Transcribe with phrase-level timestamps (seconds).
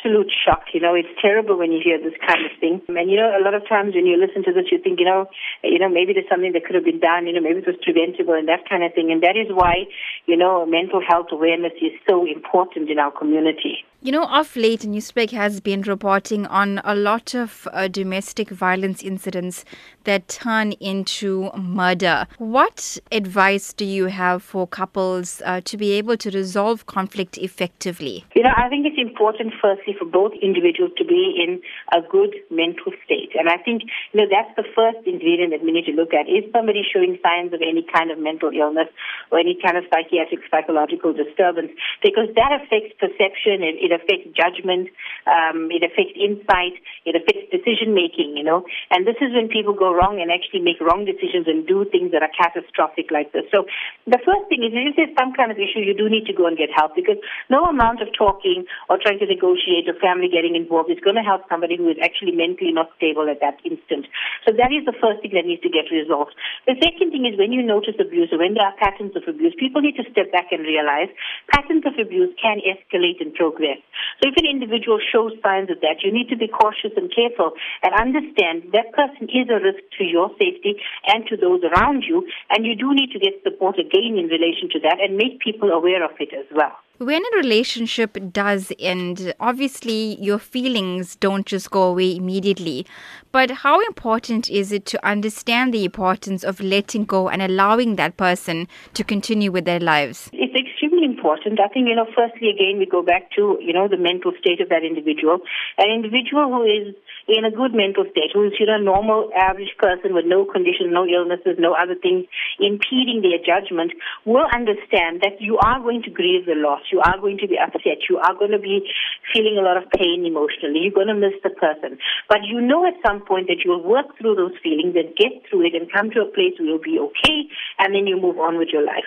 [0.00, 0.64] absolute shock.
[0.72, 2.80] You know, it's terrible when you hear this kind of thing.
[2.88, 5.04] And you know, a lot of times when you listen to this, you think, you
[5.04, 5.26] know,
[5.62, 7.26] you know, maybe there's something that could have been done.
[7.26, 9.12] You know, maybe it was preventable and that kind of thing.
[9.12, 9.84] And that is why,
[10.30, 13.84] you know, mental health awareness is so important in our community.
[14.02, 19.02] You know, off late, Newsbreak has been reporting on a lot of uh, domestic violence
[19.02, 19.64] incidents
[20.04, 22.26] that turn into murder.
[22.38, 28.24] What advice do you have for couples uh, to be able to resolve conflict effectively?
[28.34, 31.60] You know, I think it's important, firstly, for both individuals to be in
[31.92, 33.32] a good mental state.
[33.38, 36.24] And I think, you know, that's the first ingredient that we need to look at.
[36.24, 38.88] Is somebody showing signs of any kind of mental illness
[39.30, 40.19] or any kind of psychiatric,
[40.50, 41.70] psychological disturbance?
[42.02, 44.90] Because that affects perception, it, it affects judgment,
[45.24, 48.66] um, it affects insight, it affects decision making, you know.
[48.90, 52.12] And this is when people go wrong and actually make wrong decisions and do things
[52.12, 53.46] that are catastrophic like this.
[53.54, 53.64] So
[54.06, 56.46] the first thing is if there's some kind of issue, you do need to go
[56.46, 60.56] and get help because no amount of talking or trying to negotiate or family getting
[60.56, 64.06] involved is going to help somebody who is actually mentally not stable at that instant.
[64.46, 66.34] So that is the first thing that needs to get resolved.
[66.66, 69.54] The second thing is when you notice abuse or when there are patterns of abuse,
[69.58, 71.12] people need to step back and realize
[71.52, 73.78] patterns of abuse can escalate and progress.
[74.22, 77.52] So if an individual shows signs of that, you need to be cautious and careful
[77.82, 82.26] and understand that person is a risk to your safety and to those around you,
[82.50, 85.70] and you do need to get support again in relation to that and make people
[85.70, 86.76] aware of it as well.
[87.00, 92.84] When a relationship does end, obviously your feelings don't just go away immediately.
[93.32, 98.18] But how important is it to understand the importance of letting go and allowing that
[98.18, 100.28] person to continue with their lives?
[100.34, 101.58] It's extremely important.
[101.58, 104.60] I think, you know, firstly, again, we go back to, you know, the mental state
[104.60, 105.38] of that individual.
[105.78, 106.94] An individual who is
[107.28, 110.44] in a good mental state, who is, you know, a normal, average person with no
[110.44, 112.26] conditions, no illnesses, no other things
[112.58, 113.92] impeding their judgment,
[114.26, 116.82] will understand that you are going to grieve the loss.
[116.90, 118.04] You are going to be upset.
[118.08, 118.86] You are going to be
[119.32, 120.84] feeling a lot of pain emotionally.
[120.84, 121.98] You're going to miss the person.
[122.28, 125.66] But you know at some point that you'll work through those feelings and get through
[125.66, 127.46] it and come to a place where you'll be okay
[127.78, 129.06] and then you move on with your life.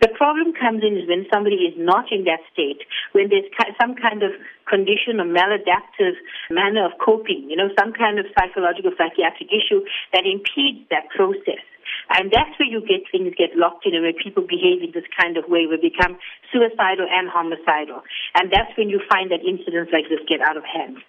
[0.00, 2.82] The problem comes in is when somebody is not in that state,
[3.12, 3.48] when there's
[3.80, 4.32] some kind of
[4.68, 6.16] condition or maladaptive
[6.50, 11.62] manner of coping, you know, some kind of psychological psychiatric issue that impedes that process.
[12.10, 15.04] And that's where you get things get locked in and where people behave in this
[15.20, 16.18] kind of way, where they become
[16.52, 18.02] suicidal and homicidal.
[18.34, 21.04] And that's when you find that incidents like this get out of hand.